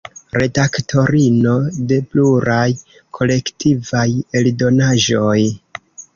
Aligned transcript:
Redaktorino 0.41 1.53
de 1.91 1.99
pluraj 2.13 2.65
kolektivaj 3.19 4.09
eldonaĵoj. 4.43 5.39